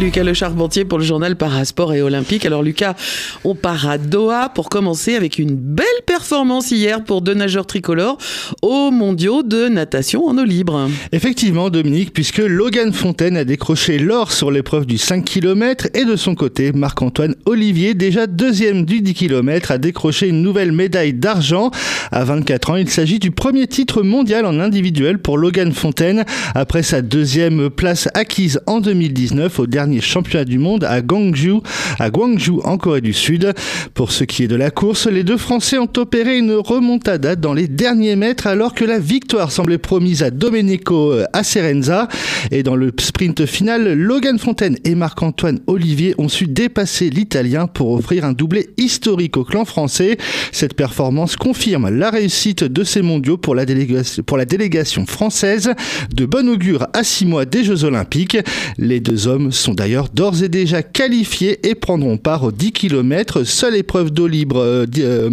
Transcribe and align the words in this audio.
Lucas 0.00 0.24
Le 0.24 0.34
Charpentier 0.34 0.84
pour 0.84 0.98
le 0.98 1.04
journal 1.04 1.36
Parasport 1.36 1.94
et 1.94 2.02
Olympique. 2.02 2.44
Alors 2.44 2.64
Lucas, 2.64 2.96
on 3.44 3.54
part 3.54 3.88
à 3.88 3.96
Doha 3.96 4.48
pour 4.48 4.68
commencer 4.68 5.14
avec 5.14 5.38
une 5.38 5.54
belle 5.54 5.86
performance 6.04 6.72
hier 6.72 7.04
pour 7.04 7.22
deux 7.22 7.34
nageurs 7.34 7.66
tricolores 7.66 8.18
aux 8.60 8.90
mondiaux 8.90 9.44
de 9.44 9.68
natation 9.68 10.26
en 10.26 10.36
eau 10.36 10.42
libre. 10.42 10.88
Effectivement 11.12 11.70
Dominique, 11.70 12.12
puisque 12.12 12.38
Logan 12.38 12.92
Fontaine 12.92 13.36
a 13.36 13.44
décroché 13.44 14.00
l'or 14.00 14.32
sur 14.32 14.50
l'épreuve 14.50 14.84
du 14.84 14.98
5 14.98 15.24
km 15.24 15.86
et 15.94 16.04
de 16.04 16.16
son 16.16 16.34
côté, 16.34 16.72
Marc-Antoine 16.72 17.36
Olivier, 17.46 17.94
déjà 17.94 18.26
deuxième 18.26 18.84
du 18.84 19.00
10 19.00 19.14
km, 19.14 19.70
a 19.70 19.78
décroché 19.78 20.28
une 20.28 20.42
nouvelle 20.42 20.72
médaille 20.72 21.14
d'argent. 21.14 21.70
À 22.10 22.24
24 22.24 22.70
ans, 22.70 22.76
il 22.76 22.90
s'agit 22.90 23.20
du 23.20 23.30
premier 23.30 23.68
titre 23.68 24.02
mondial 24.02 24.44
en 24.44 24.58
individuel 24.58 25.18
pour 25.18 25.38
Logan 25.38 25.72
Fontaine 25.72 26.24
après 26.56 26.82
sa 26.82 27.00
deuxième 27.00 27.70
place 27.70 28.08
acquise 28.14 28.60
en 28.66 28.80
2019 28.80 29.60
au 29.60 29.66
dernier 29.68 29.83
dernier 29.84 30.00
championnat 30.00 30.46
du 30.46 30.58
monde 30.58 30.84
à 30.84 31.02
Gwangju, 31.02 31.60
à 31.98 32.08
Gwangju 32.08 32.60
en 32.64 32.78
Corée 32.78 33.02
du 33.02 33.12
Sud. 33.12 33.52
Pour 33.92 34.12
ce 34.12 34.24
qui 34.24 34.44
est 34.44 34.48
de 34.48 34.56
la 34.56 34.70
course, 34.70 35.06
les 35.06 35.24
deux 35.24 35.36
Français 35.36 35.76
ont 35.76 35.90
opéré 35.98 36.38
une 36.38 36.52
remontada 36.52 37.36
dans 37.36 37.52
les 37.52 37.68
derniers 37.68 38.16
mètres 38.16 38.46
alors 38.46 38.72
que 38.72 38.86
la 38.86 38.98
victoire 38.98 39.52
semblait 39.52 39.76
promise 39.76 40.22
à 40.22 40.30
Domenico 40.30 41.12
Acerenza. 41.34 42.08
Et 42.50 42.62
dans 42.62 42.76
le 42.76 42.92
sprint 42.98 43.44
final, 43.44 43.92
Logan 43.92 44.38
Fontaine 44.38 44.78
et 44.84 44.94
Marc-Antoine 44.94 45.60
Olivier 45.66 46.14
ont 46.16 46.30
su 46.30 46.46
dépasser 46.46 47.10
l'Italien 47.10 47.66
pour 47.66 47.92
offrir 47.92 48.24
un 48.24 48.32
doublé 48.32 48.70
historique 48.78 49.36
au 49.36 49.44
clan 49.44 49.66
français. 49.66 50.16
Cette 50.50 50.72
performance 50.72 51.36
confirme 51.36 51.90
la 51.90 52.08
réussite 52.08 52.64
de 52.64 52.84
ces 52.84 53.02
mondiaux 53.02 53.36
pour 53.36 53.54
la 53.54 53.66
délégation, 53.66 54.22
pour 54.22 54.38
la 54.38 54.46
délégation 54.46 55.04
française. 55.04 55.74
De 56.14 56.24
bon 56.24 56.48
augure 56.48 56.86
à 56.94 57.04
six 57.04 57.26
mois 57.26 57.44
des 57.44 57.64
Jeux 57.64 57.84
Olympiques. 57.84 58.38
Les 58.78 59.00
deux 59.00 59.28
hommes 59.28 59.52
sont 59.52 59.73
d'ailleurs 59.74 60.08
d'ores 60.08 60.42
et 60.42 60.48
déjà 60.48 60.82
qualifiés 60.82 61.68
et 61.68 61.74
prendront 61.74 62.16
part 62.16 62.44
aux 62.44 62.52
10 62.52 62.72
km, 62.72 63.44
seule 63.44 63.76
épreuve 63.76 64.10
d'eau 64.10 64.26
libre 64.26 64.58
euh, 64.58 64.86
euh, 64.98 65.30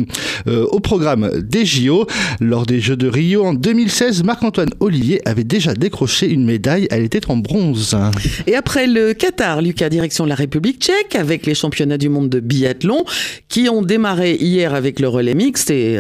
euh, 0.47 0.65
au 0.71 0.79
programme 0.79 1.29
des 1.41 1.65
JO. 1.65 2.07
Lors 2.39 2.65
des 2.65 2.79
Jeux 2.79 2.95
de 2.95 3.07
Rio 3.07 3.45
en 3.45 3.53
2016, 3.53 4.23
Marc-Antoine 4.23 4.71
Olivier 4.79 5.21
avait 5.25 5.43
déjà 5.43 5.73
décroché 5.73 6.29
une 6.29 6.45
médaille, 6.45 6.87
elle 6.91 7.03
était 7.03 7.29
en 7.29 7.37
bronze. 7.37 7.97
Et 8.47 8.55
après 8.55 8.87
le 8.87 9.13
Qatar, 9.13 9.61
Lucas, 9.61 9.89
direction 9.89 10.25
la 10.25 10.35
République 10.35 10.81
tchèque, 10.81 11.15
avec 11.15 11.45
les 11.45 11.55
championnats 11.55 11.97
du 11.97 12.09
monde 12.09 12.29
de 12.29 12.39
biathlon, 12.39 13.05
qui 13.47 13.69
ont 13.69 13.81
démarré 13.81 14.35
hier 14.35 14.73
avec 14.73 14.99
le 14.99 15.07
relais 15.07 15.35
mixte, 15.35 15.71
et, 15.71 15.97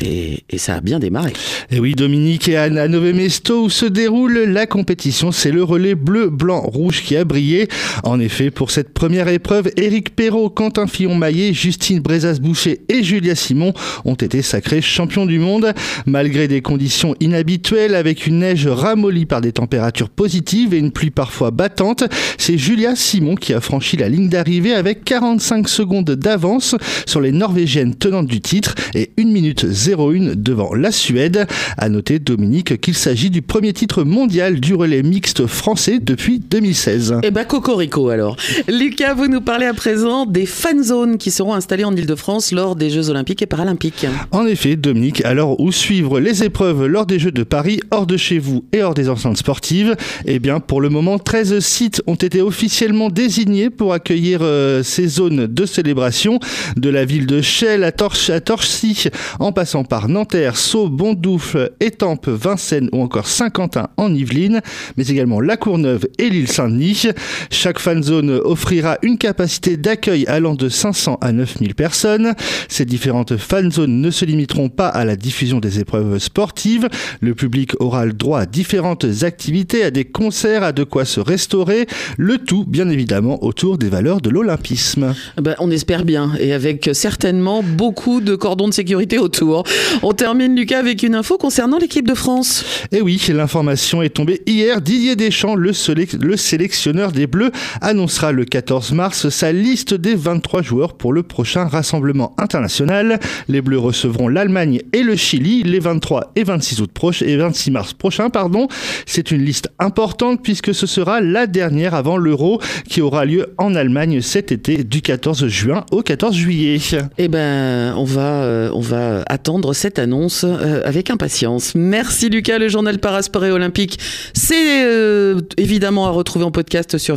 et, 0.00 0.58
ça 0.58 0.76
a 0.76 0.80
bien 0.80 0.98
démarré. 0.98 1.32
Et 1.70 1.78
oui, 1.78 1.94
Dominique 1.94 2.48
et 2.48 2.56
Anne, 2.56 2.78
à 2.78 2.88
Nové 2.88 3.12
Mesto, 3.12 3.64
où 3.64 3.70
se 3.70 3.86
déroule 3.86 4.38
la 4.38 4.66
compétition, 4.66 5.32
c'est 5.32 5.52
le 5.52 5.62
relais 5.62 5.94
bleu, 5.94 6.28
blanc, 6.28 6.60
rouge 6.60 7.02
qui 7.02 7.16
a 7.16 7.24
brillé. 7.24 7.68
En 8.04 8.20
effet, 8.20 8.50
pour 8.50 8.70
cette 8.70 8.92
première 8.92 9.28
épreuve, 9.28 9.70
Éric 9.76 10.14
Perrault, 10.14 10.50
Quentin 10.50 10.86
Fillon-Maillet, 10.86 11.52
Justine 11.52 12.00
Brezas-Boucher 12.00 12.80
et 12.88 13.02
Julia 13.02 13.34
Simon 13.34 13.72
ont 14.04 14.14
été 14.14 14.42
sacrés 14.42 14.82
champions 14.82 15.26
du 15.26 15.38
monde. 15.38 15.72
Malgré 16.06 16.48
des 16.48 16.62
conditions 16.62 17.14
inhabituelles, 17.20 17.94
avec 17.94 18.26
une 18.26 18.40
neige 18.40 18.66
ramollie 18.66 19.26
par 19.26 19.40
des 19.40 19.52
températures 19.52 20.08
positives 20.08 20.74
et 20.74 20.78
une 20.78 20.92
pluie 20.92 21.10
parfois 21.10 21.50
battante, 21.50 22.04
c'est 22.38 22.58
Julia 22.58 22.96
Simon 22.96 23.34
qui 23.34 23.52
a 23.52 23.60
franchi 23.60 23.96
la 23.96 24.08
ligne 24.08 24.28
d'arrivée 24.28 24.74
avec 24.74 25.04
45 25.04 25.68
secondes 25.68 26.10
d'avance 26.10 26.74
sur 27.06 27.20
les 27.20 27.32
Norvégiennes 27.32 27.94
tenantes 27.94 28.26
du 28.26 28.40
titre 28.40 28.74
et 28.94 29.10
1 29.18 29.24
minute 29.24 29.64
01 29.64 30.34
devant 30.36 30.74
la 30.74 30.92
Suède. 30.92 31.46
À 31.76 31.88
noter, 31.88 32.18
Dominique, 32.18 32.80
qu'il 32.80 32.94
s'agit 32.94 33.30
du 33.30 33.42
premier 33.42 33.72
titre 33.72 34.04
mondial 34.04 34.60
du 34.60 34.74
relais 34.74 35.02
mixte 35.02 35.46
français 35.46 35.98
depuis 36.00 36.38
2016. 36.38 37.20
Et 37.22 37.30
bah, 37.30 37.44
Cocorico 37.66 38.10
alors. 38.10 38.36
Lucas, 38.68 39.14
vous 39.14 39.26
nous 39.26 39.40
parlez 39.40 39.66
à 39.66 39.74
présent 39.74 40.24
des 40.24 40.46
fan 40.46 40.84
zones 40.84 41.18
qui 41.18 41.32
seront 41.32 41.52
installées 41.52 41.82
en 41.82 41.96
Ile-de-France 41.96 42.52
lors 42.52 42.76
des 42.76 42.90
Jeux 42.90 43.10
Olympiques 43.10 43.42
et 43.42 43.46
Paralympiques. 43.46 44.06
En 44.30 44.46
effet, 44.46 44.76
Dominique, 44.76 45.24
alors 45.24 45.58
où 45.58 45.72
suivre 45.72 46.20
les 46.20 46.44
épreuves 46.44 46.86
lors 46.86 47.06
des 47.06 47.18
Jeux 47.18 47.32
de 47.32 47.42
Paris, 47.42 47.80
hors 47.90 48.06
de 48.06 48.16
chez 48.16 48.38
vous 48.38 48.64
et 48.72 48.84
hors 48.84 48.94
des 48.94 49.08
enceintes 49.08 49.38
sportives? 49.38 49.96
Eh 50.26 50.38
bien, 50.38 50.60
pour 50.60 50.80
le 50.80 50.90
moment, 50.90 51.18
13 51.18 51.58
sites 51.58 52.02
ont 52.06 52.14
été 52.14 52.40
officiellement 52.40 53.08
désignés 53.08 53.68
pour 53.68 53.92
accueillir 53.92 54.42
euh, 54.42 54.84
ces 54.84 55.08
zones 55.08 55.48
de 55.48 55.66
célébration, 55.66 56.38
de 56.76 56.88
la 56.88 57.04
ville 57.04 57.26
de 57.26 57.42
Chelles 57.42 57.82
à, 57.82 57.90
Torch, 57.90 58.30
à 58.30 58.38
Torcy, 58.38 59.08
en 59.40 59.50
passant 59.50 59.82
par 59.82 60.08
Nanterre, 60.08 60.56
Sceaux, 60.56 60.88
Bondoufle, 60.88 61.72
Étampes, 61.80 62.28
Vincennes 62.28 62.90
ou 62.92 63.02
encore 63.02 63.26
Saint-Quentin 63.26 63.88
en 63.96 64.14
Yvelines, 64.14 64.60
mais 64.96 65.08
également 65.08 65.40
La 65.40 65.56
Courneuve 65.56 66.06
et 66.20 66.30
l'île 66.30 66.46
Saint-Denis. 66.46 67.08
Chaque 67.56 67.78
fan 67.78 68.02
zone 68.02 68.30
offrira 68.44 68.98
une 69.00 69.16
capacité 69.16 69.78
d'accueil 69.78 70.26
allant 70.26 70.54
de 70.54 70.68
500 70.68 71.16
à 71.22 71.32
9000 71.32 71.74
personnes. 71.74 72.34
Ces 72.68 72.84
différentes 72.84 73.38
fan 73.38 73.72
zones 73.72 74.02
ne 74.02 74.10
se 74.10 74.26
limiteront 74.26 74.68
pas 74.68 74.88
à 74.88 75.06
la 75.06 75.16
diffusion 75.16 75.58
des 75.58 75.80
épreuves 75.80 76.18
sportives. 76.18 76.86
Le 77.22 77.34
public 77.34 77.72
aura 77.80 78.04
le 78.04 78.12
droit 78.12 78.40
à 78.40 78.46
différentes 78.46 79.06
activités, 79.22 79.82
à 79.82 79.90
des 79.90 80.04
concerts, 80.04 80.64
à 80.64 80.72
de 80.72 80.84
quoi 80.84 81.06
se 81.06 81.18
restaurer. 81.18 81.86
Le 82.18 82.36
tout, 82.36 82.66
bien 82.66 82.90
évidemment, 82.90 83.42
autour 83.42 83.78
des 83.78 83.88
valeurs 83.88 84.20
de 84.20 84.28
l'olympisme. 84.28 85.14
Ben, 85.40 85.54
on 85.58 85.70
espère 85.70 86.04
bien, 86.04 86.32
et 86.38 86.52
avec 86.52 86.90
certainement 86.92 87.62
beaucoup 87.62 88.20
de 88.20 88.36
cordons 88.36 88.68
de 88.68 88.74
sécurité 88.74 89.16
autour. 89.18 89.64
On 90.02 90.12
termine, 90.12 90.54
Lucas, 90.54 90.78
avec 90.78 91.02
une 91.02 91.14
info 91.14 91.38
concernant 91.38 91.78
l'équipe 91.78 92.06
de 92.06 92.14
France. 92.14 92.64
Eh 92.92 93.00
oui, 93.00 93.18
l'information 93.30 94.02
est 94.02 94.10
tombée 94.10 94.42
hier. 94.46 94.82
Didier 94.82 95.16
Deschamps, 95.16 95.54
le, 95.54 95.72
le 96.20 96.36
sélectionneur 96.36 97.12
des 97.12 97.26
Bleus, 97.26 97.45
annoncera 97.80 98.32
le 98.32 98.44
14 98.44 98.92
mars 98.92 99.28
sa 99.28 99.52
liste 99.52 99.94
des 99.94 100.14
23 100.14 100.62
joueurs 100.62 100.94
pour 100.94 101.12
le 101.12 101.22
prochain 101.22 101.66
rassemblement 101.66 102.34
international. 102.38 103.20
Les 103.48 103.60
Bleus 103.60 103.78
recevront 103.78 104.28
l'Allemagne 104.28 104.80
et 104.92 105.02
le 105.02 105.16
Chili 105.16 105.62
les 105.62 105.78
23 105.78 106.32
et 106.36 106.44
26 106.44 106.80
août 106.80 106.90
et 107.22 107.36
26 107.36 107.70
mars 107.70 107.92
prochain, 107.92 108.30
pardon. 108.30 108.68
C'est 109.04 109.30
une 109.30 109.44
liste 109.44 109.68
importante 109.78 110.42
puisque 110.42 110.74
ce 110.74 110.86
sera 110.86 111.20
la 111.20 111.46
dernière 111.46 111.94
avant 111.94 112.16
l'Euro 112.16 112.60
qui 112.88 113.00
aura 113.00 113.24
lieu 113.24 113.54
en 113.58 113.74
Allemagne 113.74 114.20
cet 114.20 114.52
été 114.52 114.84
du 114.84 115.02
14 115.02 115.46
juin 115.46 115.84
au 115.90 116.02
14 116.02 116.34
juillet. 116.34 116.78
Eh 117.18 117.28
ben, 117.28 117.94
on 117.96 118.04
va, 118.04 118.42
euh, 118.42 119.22
attendre 119.28 119.72
cette 119.72 119.98
annonce 119.98 120.44
euh, 120.44 120.80
avec 120.84 121.10
impatience. 121.10 121.74
Merci 121.74 122.28
Lucas, 122.28 122.58
le 122.58 122.68
journal 122.68 122.98
Parasport 122.98 123.44
et 123.44 123.50
Olympique. 123.50 123.98
C'est 124.32 124.84
euh, 124.84 125.40
évidemment 125.56 126.06
à 126.06 126.10
retrouver 126.10 126.44
en 126.44 126.50
podcast 126.50 126.98
sur 126.98 127.16